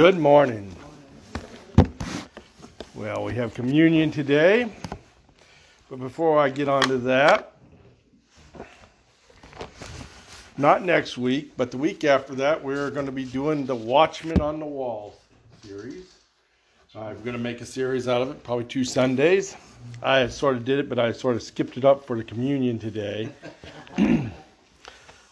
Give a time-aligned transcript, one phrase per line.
[0.00, 0.74] Good morning.
[2.94, 4.72] Well, we have communion today,
[5.90, 7.52] but before I get on to that,
[10.56, 14.40] not next week, but the week after that, we're going to be doing the Watchman
[14.40, 15.16] on the Wall
[15.62, 16.14] series.
[16.94, 19.54] I'm going to make a series out of it, probably two Sundays.
[20.02, 22.78] I sort of did it, but I sort of skipped it up for the communion
[22.78, 23.28] today.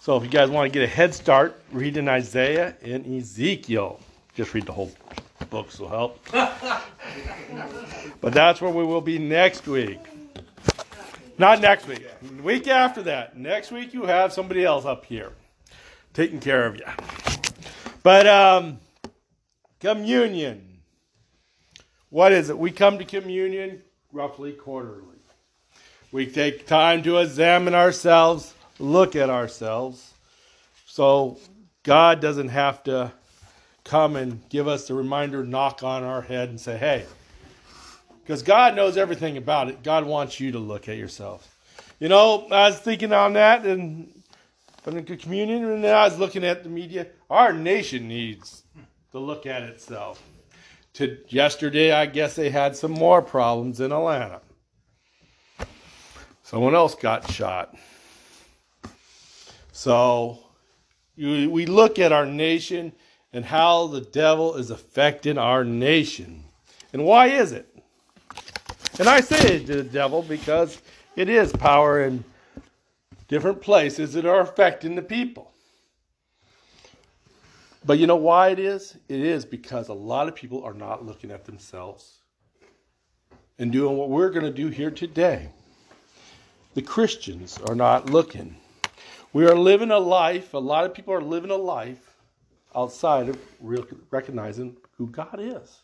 [0.00, 4.02] so if you guys want to get a head start, read in Isaiah and Ezekiel.
[4.38, 4.92] Just read the whole
[5.50, 6.24] book, will help.
[6.30, 9.98] but that's where we will be next week.
[11.38, 12.06] Not next week.
[12.40, 13.36] Week after that.
[13.36, 15.32] Next week you have somebody else up here
[16.14, 16.84] taking care of you.
[18.04, 18.78] But um,
[19.80, 20.82] communion.
[22.08, 22.56] What is it?
[22.56, 23.82] We come to communion
[24.12, 25.18] roughly quarterly.
[26.12, 30.14] We take time to examine ourselves, look at ourselves.
[30.86, 31.40] So
[31.82, 33.10] God doesn't have to
[33.84, 37.06] come and give us the reminder, knock on our head, and say, hey,
[38.22, 39.82] because God knows everything about it.
[39.82, 41.56] God wants you to look at yourself.
[41.98, 44.12] You know, I was thinking on that and
[44.86, 47.06] in communion, and then I was looking at the media.
[47.28, 48.62] Our nation needs
[49.12, 50.22] to look at itself.
[50.94, 54.40] To yesterday, I guess they had some more problems in Atlanta.
[56.42, 57.76] Someone else got shot.
[59.72, 60.38] So
[61.14, 62.92] you, we look at our nation
[63.32, 66.44] and how the devil is affecting our nation.
[66.92, 67.66] And why is it?
[68.98, 70.80] And I say the devil because
[71.14, 72.24] it is power in
[73.28, 75.52] different places that are affecting the people.
[77.84, 78.96] But you know why it is?
[79.08, 82.18] It is because a lot of people are not looking at themselves
[83.58, 85.48] and doing what we're going to do here today.
[86.74, 88.56] The Christians are not looking.
[89.32, 92.07] We are living a life, a lot of people are living a life
[92.78, 95.82] outside of recognizing who God is.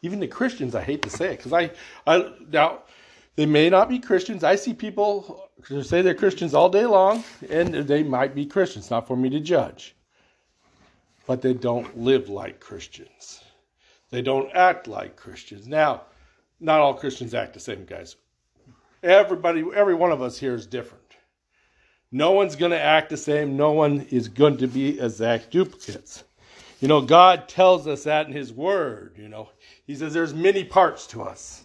[0.00, 1.70] Even the Christians, I hate to say it, because I,
[2.06, 2.80] I now
[3.36, 4.42] they may not be Christians.
[4.42, 5.50] I see people
[5.82, 8.90] say they're Christians all day long, and they might be Christians.
[8.90, 9.96] Not for me to judge,
[11.26, 13.44] but they don't live like Christians.
[14.10, 15.66] They don't act like Christians.
[15.66, 16.02] Now,
[16.60, 18.16] not all Christians act the same, guys.
[19.02, 21.07] Everybody, every one of us here is different.
[22.10, 23.56] No one's going to act the same.
[23.56, 26.24] No one is going to be exact duplicates.
[26.80, 29.14] You know, God tells us that in His Word.
[29.18, 29.50] You know,
[29.86, 31.64] He says there's many parts to us.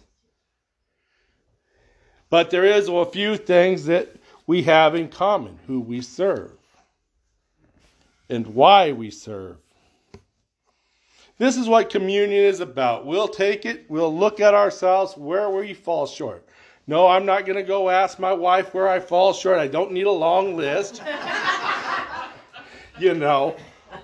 [2.30, 4.16] But there is a few things that
[4.46, 6.52] we have in common who we serve
[8.28, 9.56] and why we serve.
[11.38, 13.06] This is what communion is about.
[13.06, 16.46] We'll take it, we'll look at ourselves where we fall short.
[16.86, 19.58] No, I'm not going to go ask my wife where I fall short.
[19.58, 21.02] I don't need a long list.
[22.98, 23.56] you know,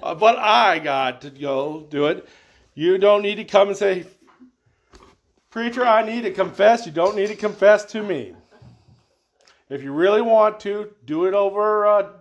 [0.02, 2.26] uh, but I got to go do it.
[2.74, 4.06] You don't need to come and say,
[5.50, 6.86] Preacher, I need to confess.
[6.86, 8.34] You don't need to confess to me.
[9.68, 12.12] If you really want to, do it over a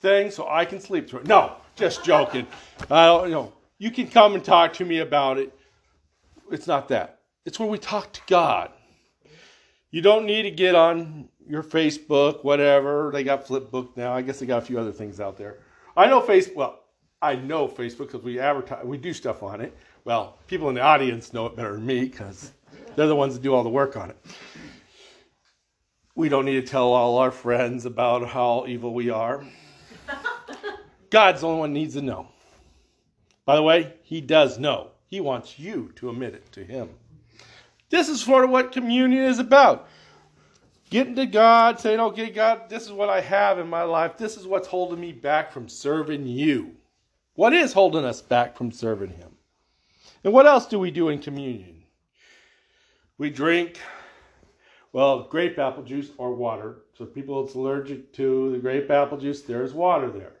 [0.00, 1.26] thing so I can sleep through it.
[1.26, 2.46] No, just joking.
[2.90, 5.52] I don't, you know, you can come and talk to me about it.
[6.50, 7.20] It's not that.
[7.44, 8.70] It's where we talk to God.
[9.90, 13.10] You don't need to get on your Facebook, whatever.
[13.12, 14.12] They got Flipbook now.
[14.12, 15.58] I guess they got a few other things out there.
[15.96, 16.56] I know Facebook.
[16.56, 16.80] Well,
[17.20, 19.76] I know Facebook because we advertise, we do stuff on it.
[20.04, 22.52] Well, people in the audience know it better than me because
[22.94, 24.16] they're the ones that do all the work on it.
[26.14, 29.42] We don't need to tell all our friends about how evil we are.
[31.10, 32.28] God's the only one needs to know.
[33.44, 34.90] By the way, He does know.
[35.06, 36.90] He wants you to admit it to Him.
[37.90, 39.88] This is sort of what communion is about.
[40.90, 44.16] Getting to God, saying, okay, God, this is what I have in my life.
[44.16, 46.76] This is what's holding me back from serving you.
[47.34, 49.30] What is holding us back from serving Him?
[50.24, 51.84] And what else do we do in communion?
[53.18, 53.78] We drink,
[54.92, 56.78] well, grape apple juice or water.
[56.96, 60.32] So, people that's allergic to the grape apple juice, there's water there.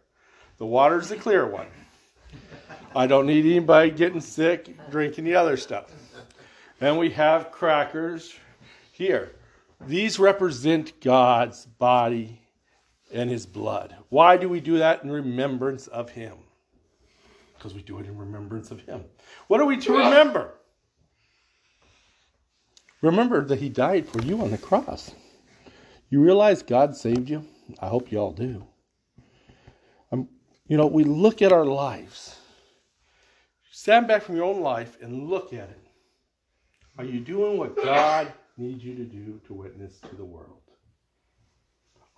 [0.58, 1.68] The water's the clear one.
[2.96, 5.92] I don't need anybody getting sick drinking the other stuff.
[6.80, 8.34] And we have crackers
[8.92, 9.32] here.
[9.86, 12.40] These represent God's body
[13.12, 13.96] and his blood.
[14.08, 16.34] Why do we do that in remembrance of him?
[17.56, 19.04] Because we do it in remembrance of him.
[19.48, 20.54] What are we to remember?
[23.02, 25.12] Remember that he died for you on the cross.
[26.10, 27.44] You realize God saved you?
[27.80, 28.66] I hope you all do.
[30.10, 30.28] Um,
[30.66, 32.36] you know, we look at our lives.
[33.70, 35.87] Stand back from your own life and look at it.
[36.98, 40.60] Are you doing what God needs you to do to witness to the world?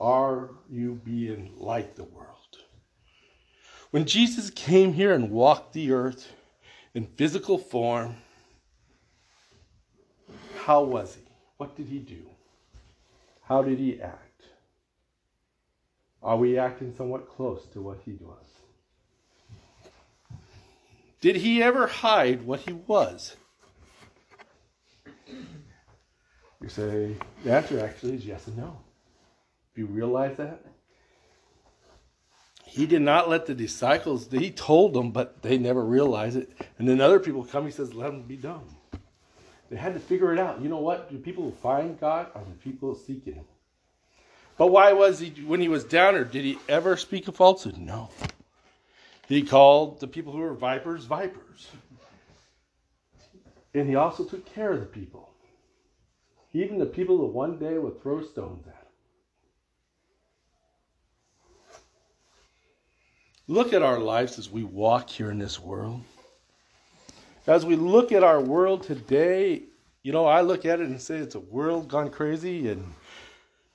[0.00, 2.56] Are you being like the world?
[3.90, 6.32] When Jesus came here and walked the earth
[6.94, 8.16] in physical form,
[10.64, 11.22] how was he?
[11.58, 12.22] What did he do?
[13.42, 14.44] How did he act?
[16.22, 18.46] Are we acting somewhat close to what he was?
[21.20, 23.36] Did he ever hide what he was?
[26.62, 28.76] You say, the answer actually is yes and no.
[29.74, 30.60] Do you realize that?
[32.64, 36.52] He did not let the disciples, he told them, but they never realized it.
[36.78, 38.62] And then other people come, he says, let them be dumb.
[39.70, 40.60] They had to figure it out.
[40.60, 41.10] You know what?
[41.10, 43.44] Do people find God or do people seek Him?
[44.56, 47.78] But why was he, when he was down there, did he ever speak a falsehood?
[47.78, 48.10] No.
[49.26, 51.68] He called the people who were vipers, vipers.
[53.72, 55.29] And he also took care of the people.
[56.52, 58.80] Even the people that one day would throw stones at him.
[63.46, 66.02] Look at our lives as we walk here in this world.
[67.46, 69.62] As we look at our world today,
[70.02, 72.84] you know, I look at it and say it's a world gone crazy, and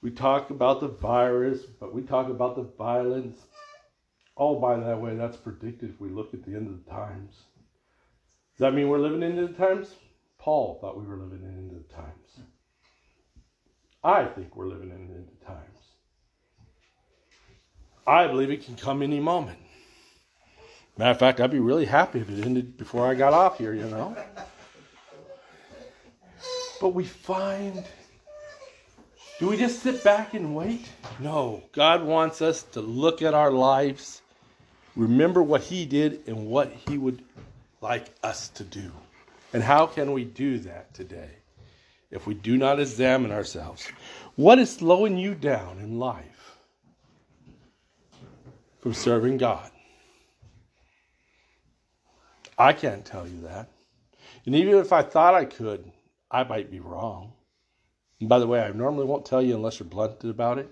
[0.01, 3.39] we talk about the virus, but we talk about the violence.
[4.35, 7.35] All by that way, that's predicted if we look at the end of the times.
[8.53, 9.95] Does that mean we're living into the times?
[10.37, 12.39] Paul thought we were living into the times.
[14.05, 15.79] I think we're living in the end of times.
[18.05, 19.57] I believe it can come any moment.
[20.95, 23.73] Matter of fact, I'd be really happy if it ended before I got off here,
[23.73, 24.15] you know.
[26.79, 27.83] But we find,
[29.39, 30.87] do we just sit back and wait?
[31.19, 31.63] No.
[31.71, 34.21] God wants us to look at our lives,
[34.95, 37.23] remember what He did and what He would
[37.81, 38.91] like us to do.
[39.51, 41.31] And how can we do that today?
[42.11, 43.87] If we do not examine ourselves.
[44.35, 46.57] What is slowing you down in life
[48.79, 49.71] from serving God?
[52.57, 53.69] I can't tell you that.
[54.45, 55.91] And even if I thought I could,
[56.31, 57.33] I might be wrong.
[58.19, 60.69] And by the way, I normally won't tell you unless you're blunted about it.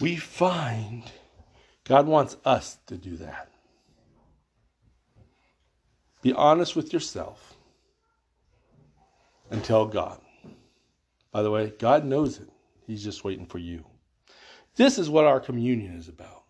[0.00, 1.04] We find
[1.84, 3.50] God wants us to do that.
[6.22, 7.56] Be honest with yourself
[9.50, 10.20] and tell God.
[11.32, 12.48] By the way, God knows it.
[12.86, 13.84] He's just waiting for you.
[14.76, 16.44] This is what our communion is about.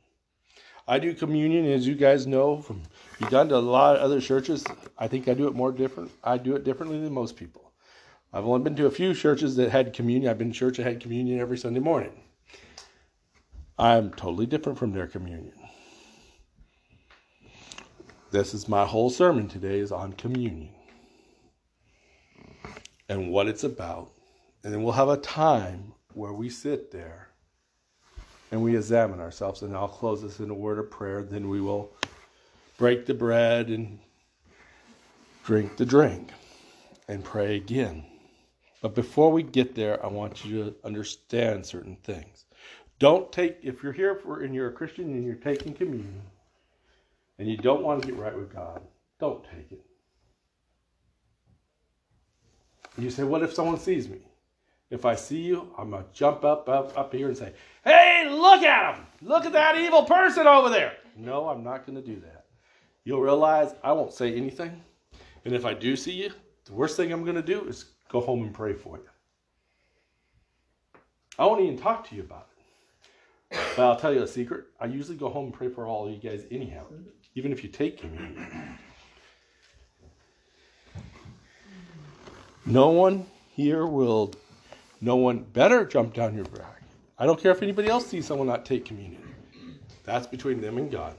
[0.87, 2.83] I do communion, as you guys know, from
[3.19, 4.65] you've gone to a lot of other churches.
[4.99, 6.11] I think I do it more different.
[6.25, 7.73] I do it differently than most people.
[8.33, 10.31] I've only been to a few churches that had communion.
[10.31, 12.13] I've been to church that had communion every Sunday morning.
[13.79, 15.55] I'm totally different from their communion.
[18.31, 20.71] This is my whole sermon today is on communion
[23.11, 24.13] and what it's about.
[24.63, 27.29] And then we'll have a time where we sit there
[28.53, 29.63] and we examine ourselves.
[29.63, 31.23] And I'll close this in a word of prayer.
[31.23, 31.93] Then we will
[32.79, 33.99] break the bread and
[35.45, 36.31] drink the drink
[37.09, 38.05] and pray again.
[38.81, 42.47] But before we get there, I want you to understand certain things.
[43.01, 46.23] Don't take, if you're here for, and you're a Christian and you're taking communion
[47.39, 48.83] and you don't want to get right with God,
[49.19, 49.85] don't take it.
[52.99, 54.19] You say, what if someone sees me?
[54.91, 57.53] If I see you, I'm going to jump up, up, up here and say,
[57.85, 59.07] hey, look at him.
[59.23, 60.95] Look at that evil person over there.
[61.17, 62.47] No, I'm not going to do that.
[63.05, 64.83] You'll realize I won't say anything.
[65.45, 66.31] And if I do see you,
[66.65, 69.09] the worst thing I'm going to do is go home and pray for you.
[71.39, 72.49] I won't even talk to you about
[73.51, 73.59] it.
[73.77, 74.67] But I'll tell you a secret.
[74.81, 76.85] I usually go home and pray for all of you guys anyhow,
[77.35, 78.79] even if you take communion.
[82.67, 84.33] No one here will,
[85.01, 86.83] no one better jump down your back.
[87.19, 89.23] I don't care if anybody else sees someone not take communion.
[90.05, 91.15] That's between them and God.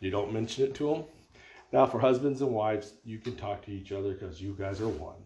[0.00, 1.04] You don't mention it to them.
[1.72, 4.88] Now, for husbands and wives, you can talk to each other because you guys are
[4.88, 5.16] one.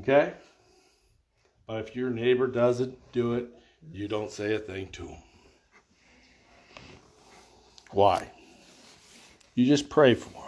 [0.00, 0.34] Okay?
[1.66, 3.48] But if your neighbor doesn't do it,
[3.92, 5.22] you don't say a thing to him.
[7.90, 8.30] Why?
[9.54, 10.43] You just pray for him.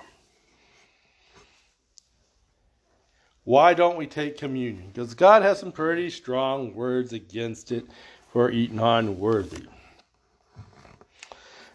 [3.46, 4.90] Why don't we take communion?
[4.92, 7.86] Because God has some pretty strong words against it
[8.32, 9.66] for eating unworthy.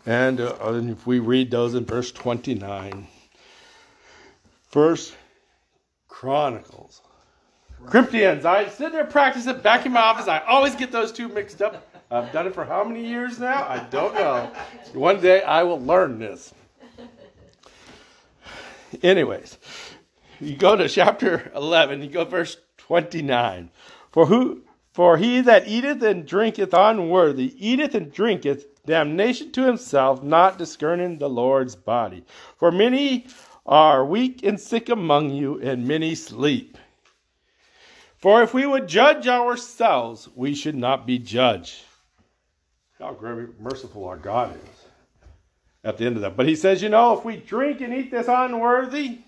[0.06, 3.08] And, uh, and if we read those in verse 29,
[4.68, 5.16] First
[6.10, 7.02] Chronicles.
[7.86, 8.44] Corinthians.
[8.44, 10.28] I sit there practicing back in my office.
[10.28, 11.88] I always get those two mixed up.
[12.12, 13.66] I've done it for how many years now?
[13.66, 14.52] I don't know.
[14.92, 16.54] One day I will learn this.
[19.02, 19.58] Anyways,
[20.42, 23.70] you go to chapter 11, you go verse 29.
[24.12, 30.24] For who For he that eateth and drinketh unworthy eateth and drinketh damnation to himself,
[30.24, 32.26] not discerning the Lord's body.
[32.58, 33.28] For many
[33.66, 36.78] are weak and sick among you, and many sleep.
[38.18, 41.82] For if we would judge ourselves, we should not be judged.
[43.00, 43.18] How
[43.60, 44.86] merciful our God is
[45.84, 46.36] at the end of that.
[46.36, 49.20] But he says, you know, if we drink and eat this unworthy,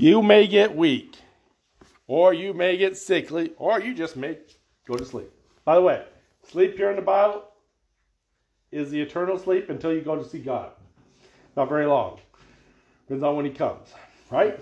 [0.00, 1.18] you may get weak,
[2.06, 4.38] or you may get sickly, or you just may
[4.86, 5.30] go to sleep.
[5.66, 6.04] By the way,
[6.48, 7.44] sleep here in the Bible
[8.72, 10.70] is the eternal sleep until you go to see God.
[11.54, 12.18] Not very long.
[13.06, 13.88] Depends on when he comes,
[14.30, 14.58] right?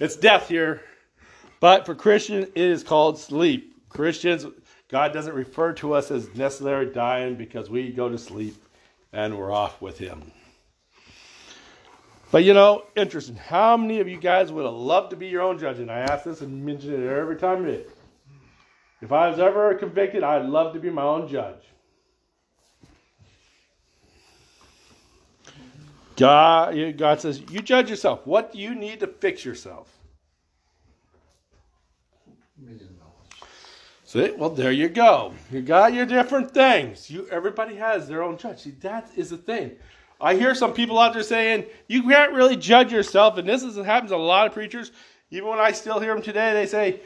[0.00, 0.80] It's death here.
[1.60, 3.76] But for Christians, it is called sleep.
[3.90, 4.46] Christians,
[4.88, 8.56] God doesn't refer to us as necessarily dying because we go to sleep
[9.12, 10.32] and we're off with him.
[12.32, 13.36] But you know, interesting.
[13.36, 15.78] How many of you guys would have loved to be your own judge?
[15.78, 17.66] And I ask this and mention it every time.
[19.02, 21.62] If I was ever convicted, I'd love to be my own judge.
[26.16, 28.26] God, God says, you judge yourself.
[28.26, 29.94] What do you need to fix yourself?
[34.04, 35.34] See, well, there you go.
[35.50, 37.10] You got your different things.
[37.10, 38.60] You, everybody has their own judge.
[38.60, 39.72] See, that is the thing.
[40.22, 43.76] I hear some people out there saying you can't really judge yourself, and this is
[43.76, 44.92] happens to a lot of preachers.
[45.30, 47.00] Even when I still hear them today, they say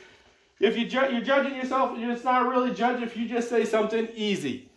[0.61, 4.08] if you ju- you're judging yourself, it's not really judge if you just say something
[4.14, 4.70] easy.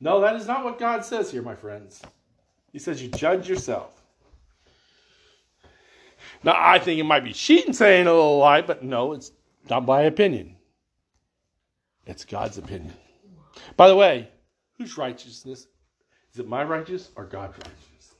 [0.00, 2.02] No, that is not what God says here, my friends.
[2.72, 4.02] He says you judge yourself.
[6.44, 9.32] Now, I think it might be cheating saying a little lie, but no, it's
[9.70, 10.56] not my opinion.
[12.06, 12.92] It's God's opinion.
[13.76, 14.28] By the way,
[14.76, 15.66] whose righteousness?
[16.36, 18.14] Is it my righteousness or God's righteousness?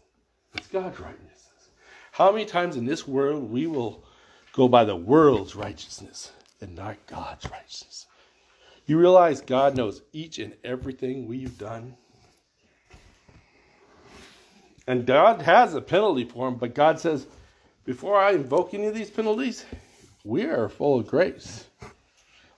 [0.54, 1.68] It's God's righteousness.
[2.12, 4.04] How many times in this world we will
[4.54, 6.32] go by the world's righteousness?
[6.60, 8.06] and not God's righteousness.
[8.86, 11.96] You realize God knows each and everything we've done?
[14.86, 17.26] And God has a penalty for them, but God says,
[17.84, 19.64] before I invoke any of these penalties,
[20.24, 21.66] we are full of grace.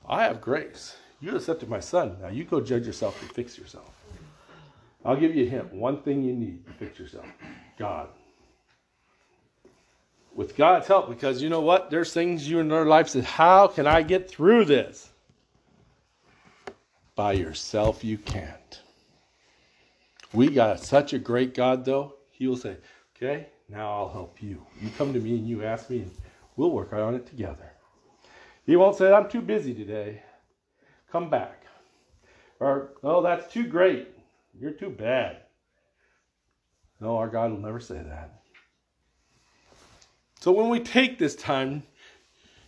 [0.06, 0.96] I have grace.
[1.20, 2.16] You accepted my son.
[2.20, 3.97] Now you go judge yourself and fix yourself.
[5.08, 5.72] I'll give you a hint.
[5.72, 7.24] One thing you need to fix yourself
[7.78, 8.10] God
[10.34, 11.88] with God's help because you know what?
[11.88, 15.08] There's things you in your life say, How can I get through this?
[17.16, 18.82] By yourself, you can't.
[20.34, 22.16] We got such a great God, though.
[22.30, 22.76] He will say,
[23.16, 24.62] Okay, now I'll help you.
[24.78, 26.10] You come to me and you ask me, and
[26.56, 27.72] we'll work on it together.
[28.66, 30.22] He won't say, I'm too busy today.
[31.10, 31.64] Come back.
[32.60, 34.17] Or, oh, that's too great.
[34.60, 35.38] You're too bad.
[37.00, 38.42] No, our God will never say that.
[40.40, 41.82] So when we take this time,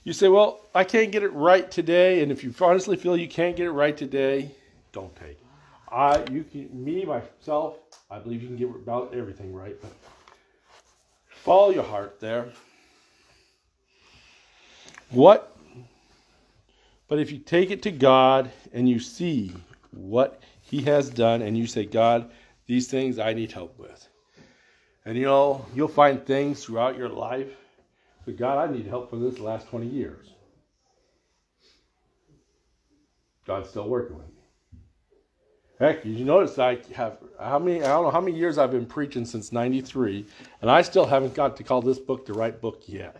[0.04, 2.22] you say, Well, I can't get it right today.
[2.22, 4.50] And if you honestly feel you can't get it right today,
[4.92, 5.46] don't take it.
[5.90, 7.78] I, you can, me, myself,
[8.10, 9.92] I believe you can get about everything right, but
[11.28, 12.52] follow your heart there.
[15.10, 15.56] What?
[17.08, 19.52] But if you take it to God and you see
[19.90, 20.40] what
[20.70, 22.30] He has done, and you say, God,
[22.66, 24.08] these things I need help with.
[25.04, 27.48] And you know, you'll find things throughout your life.
[28.24, 30.28] But God, I need help for this last 20 years.
[33.48, 34.34] God's still working with me.
[35.80, 38.86] Heck, you notice I have how many I don't know how many years I've been
[38.86, 40.24] preaching since 93,
[40.62, 43.16] and I still haven't got to call this book the right book yet.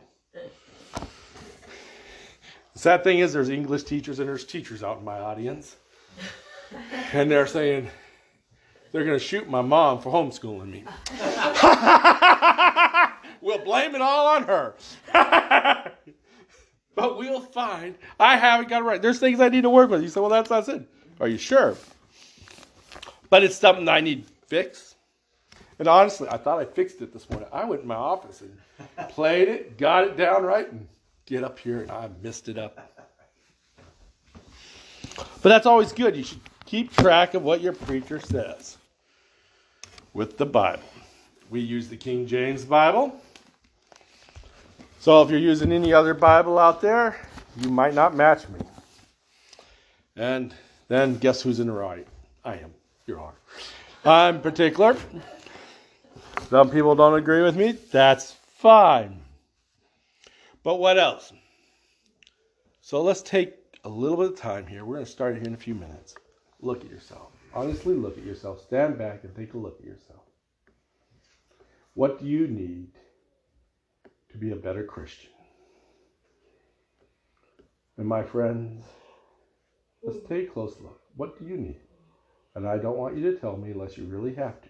[0.94, 5.74] The sad thing is there's English teachers and there's teachers out in my audience.
[7.12, 7.90] And they're saying,
[8.92, 10.84] they're going to shoot my mom for homeschooling me.
[13.40, 14.74] we'll blame it all on her.
[16.94, 19.00] but we'll find I haven't got it right.
[19.00, 20.02] There's things I need to work with.
[20.02, 20.88] You say, well, that's not it.
[21.20, 21.76] Are you sure?
[23.28, 24.96] But it's something I need fixed.
[25.78, 27.48] And honestly, I thought I fixed it this morning.
[27.52, 30.86] I went in my office and played it, got it down right, and
[31.26, 32.90] get up here and I messed it up.
[35.42, 36.16] But that's always good.
[36.16, 38.78] You should keep track of what your preacher says
[40.14, 40.84] with the Bible.
[41.50, 43.20] We use the King James Bible.
[45.00, 47.18] So if you're using any other Bible out there,
[47.56, 48.60] you might not match me.
[50.14, 50.54] And
[50.86, 52.06] then guess who's in the right?
[52.44, 52.72] I am.
[53.08, 53.34] You are.
[54.04, 54.96] I'm particular.
[56.50, 57.72] Some people don't agree with me.
[57.90, 59.20] That's fine.
[60.62, 61.32] But what else?
[62.80, 64.84] So let's take a little bit of time here.
[64.84, 66.14] We're going to start here in a few minutes.
[66.62, 67.32] Look at yourself.
[67.54, 68.62] Honestly, look at yourself.
[68.62, 70.20] Stand back and take a look at yourself.
[71.94, 72.92] What do you need
[74.30, 75.30] to be a better Christian?
[77.96, 78.84] And my friends,
[80.02, 81.00] let's take a close look.
[81.16, 81.80] What do you need?
[82.54, 84.68] And I don't want you to tell me unless you really have to.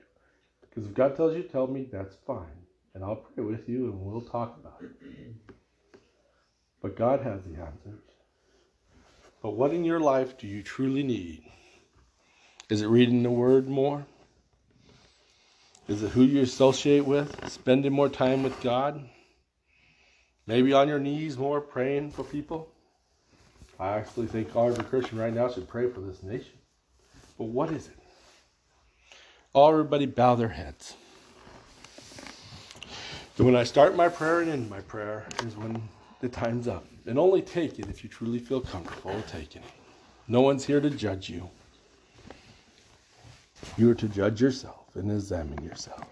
[0.63, 2.47] Because if God tells you to tell me, that's fine.
[2.95, 4.91] And I'll pray with you and we'll talk about it.
[6.83, 8.03] But God has the answers.
[9.43, 11.45] But what in your life do you truly need?
[12.71, 14.07] Is it reading the Word more?
[15.89, 17.51] Is it who you associate with?
[17.51, 19.09] Spending more time with God?
[20.47, 22.69] Maybe on your knees more praying for people?
[23.81, 26.53] I actually think all every Christian right now should pray for this nation.
[27.37, 27.99] But what is it?
[29.53, 30.95] All everybody bow their heads.
[33.37, 35.83] And when I start my prayer and end my prayer is when
[36.21, 36.87] the time's up.
[37.07, 39.71] And only take it if you truly feel comfortable taking it.
[40.29, 41.51] No one's here to judge you.
[43.77, 46.09] You are to judge yourself and examine yourself.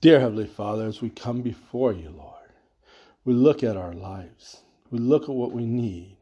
[0.00, 2.39] Dear Heavenly Father, as we come before you, Lord,
[3.24, 4.62] we look at our lives.
[4.90, 6.18] We look at what we need.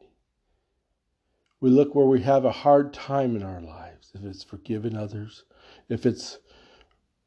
[1.61, 5.43] We look where we have a hard time in our lives, if it's forgiving others,
[5.89, 6.37] if it's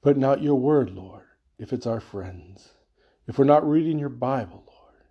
[0.02, 1.26] putting out your word, Lord,
[1.58, 2.70] if it's our friends,
[3.26, 5.04] if we're not reading your Bible, Lord,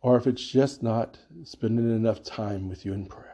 [0.00, 3.30] or if it's just not spending enough time with you in prayer,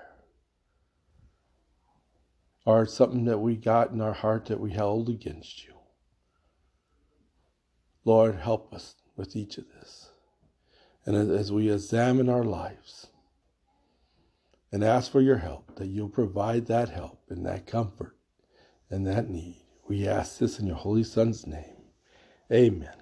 [2.67, 5.75] or something that we got in our heart that we held against you.
[8.05, 10.09] Lord, help us with each of this.
[11.05, 13.09] And as we examine our lives
[14.73, 18.17] and ask for your help, that you'll provide that help and that comfort
[18.89, 19.63] and that need.
[19.87, 21.77] We ask this in your Holy Son's name.
[22.51, 23.00] Amen.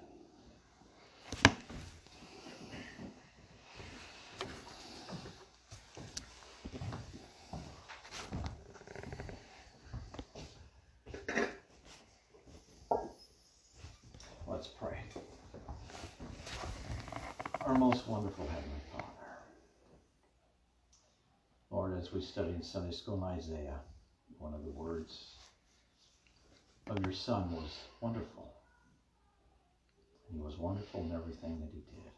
[22.18, 23.78] We studied in Sunday school in Isaiah,
[24.38, 25.36] one of the words
[26.88, 28.52] of your son was wonderful.
[30.32, 32.10] He was wonderful in everything that he did.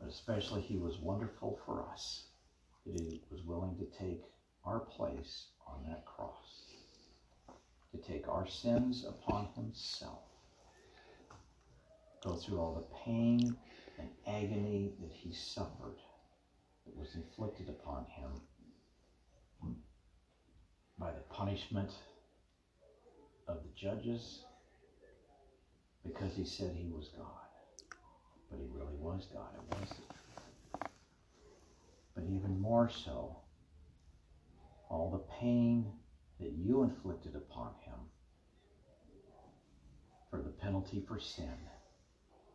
[0.00, 2.28] But especially, he was wonderful for us.
[2.84, 4.22] He was willing to take
[4.64, 6.62] our place on that cross,
[7.92, 10.22] to take our sins upon himself,
[12.22, 13.56] go through all the pain
[13.98, 15.98] and agony that he suffered
[16.86, 18.30] that was inflicted upon him
[20.98, 21.90] by the punishment
[23.46, 24.42] of the judges
[26.04, 27.26] because he said he was God.
[28.50, 29.48] But he really was God.
[29.54, 29.94] It was.
[32.14, 33.36] But even more so,
[34.88, 35.92] all the pain
[36.40, 37.98] that you inflicted upon him
[40.30, 41.52] for the penalty for sin,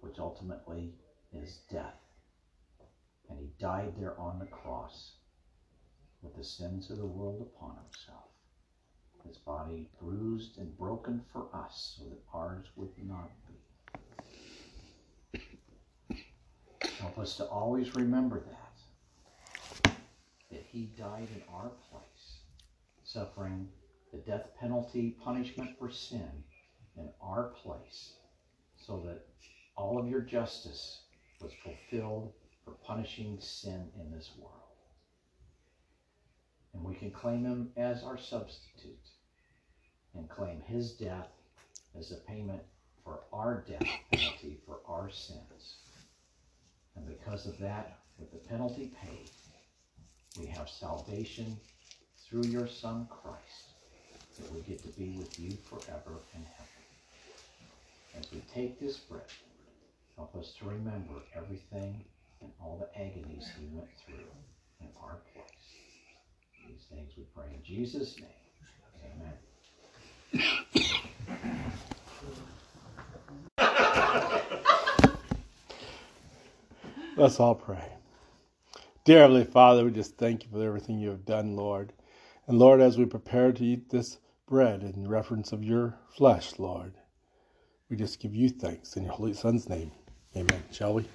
[0.04, 0.94] which ultimately
[1.32, 1.96] is death.
[3.30, 5.13] And he died there on the cross
[6.22, 8.28] with the sins of the world upon himself.
[9.26, 15.39] His body bruised and broken for us so that ours would not be.
[17.00, 19.94] Help us to always remember that.
[20.52, 22.42] That he died in our place,
[23.06, 23.70] suffering
[24.12, 26.44] the death penalty punishment for sin
[26.98, 28.13] in our place,
[28.76, 29.26] so that
[29.75, 31.01] all of your justice
[31.41, 32.31] was fulfilled
[32.63, 34.53] for punishing sin in this world.
[36.73, 39.09] And we can claim him as our substitute
[40.15, 41.29] and claim his death
[41.97, 42.62] as a payment
[43.03, 45.77] for our death penalty for our sins.
[46.95, 49.29] And because of that, with the penalty paid,
[50.39, 51.57] we have salvation
[52.25, 53.73] through your Son Christ,
[54.39, 56.63] that we get to be with you forever in heaven.
[58.17, 59.21] As we take this bread,
[60.17, 62.04] help us to remember everything
[62.41, 64.26] and all the agonies he went through
[64.82, 65.45] in our place.
[66.67, 68.28] These things we pray in Jesus' name.
[69.06, 69.34] Amen.
[77.15, 77.93] Let's all pray.
[79.06, 81.93] Dear Heavenly Father, we just thank you for everything you have done, Lord.
[82.47, 86.93] And Lord, as we prepare to eat this bread in reference of your flesh, Lord,
[87.89, 89.91] we just give you thanks in your Holy Son's name.
[90.36, 90.63] Amen.
[90.72, 91.06] Shall we?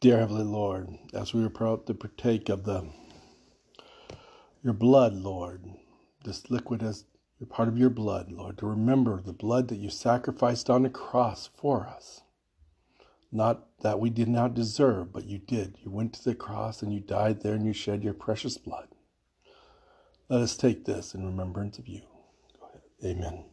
[0.00, 2.84] Dear Heavenly Lord, as we are proud to partake of the
[4.62, 5.64] your blood, Lord,
[6.24, 7.04] this liquid has
[7.40, 10.90] is part of your blood, Lord, to remember the blood that you sacrificed on the
[10.90, 12.22] cross for us.
[13.30, 15.76] Not that we did not deserve, but you did.
[15.82, 18.88] You went to the cross and you died there and you shed your precious blood.
[20.28, 22.02] Let us take this in remembrance of you.
[23.04, 23.44] Amen.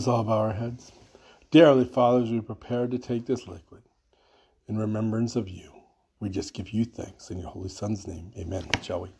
[0.00, 0.92] Let's all bow our heads.
[1.50, 3.82] Dear Heavenly Father, we prepare to take this liquid
[4.66, 5.74] in remembrance of you,
[6.20, 8.32] we just give you thanks in your Holy Son's name.
[8.38, 8.64] Amen.
[8.80, 9.10] Shall we?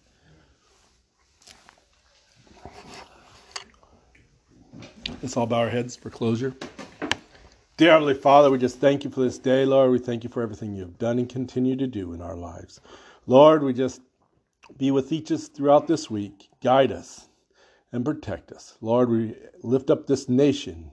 [5.21, 6.55] Let's all bow our heads for closure.
[7.77, 9.91] Dear Heavenly Father, we just thank you for this day, Lord.
[9.91, 12.81] We thank you for everything you have done and continue to do in our lives.
[13.27, 14.01] Lord, we just
[14.79, 16.49] be with each of us throughout this week.
[16.63, 17.27] Guide us
[17.93, 18.77] and protect us.
[18.81, 20.93] Lord, we lift up this nation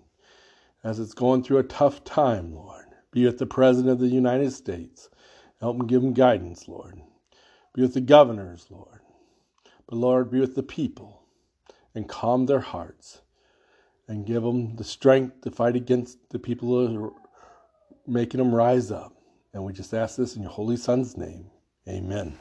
[0.83, 2.85] as it's going through a tough time, Lord.
[3.11, 5.09] Be with the President of the United States.
[5.59, 7.01] Help him give him guidance, Lord.
[7.73, 8.99] Be with the governors, Lord.
[9.87, 11.23] But Lord, be with the people
[11.95, 13.21] and calm their hearts
[14.07, 17.13] and give them the strength to fight against the people who are
[18.05, 19.13] making them rise up.
[19.53, 21.49] And we just ask this in your Holy Son's name.
[21.87, 22.37] Amen.